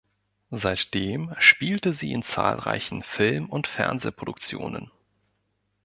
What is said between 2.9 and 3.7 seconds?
Film- und